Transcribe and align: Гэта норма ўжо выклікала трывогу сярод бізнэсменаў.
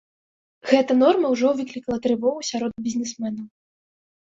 Гэта 0.69 0.95
норма 1.01 1.27
ўжо 1.35 1.51
выклікала 1.61 1.97
трывогу 2.07 2.49
сярод 2.51 2.73
бізнэсменаў. 2.89 3.45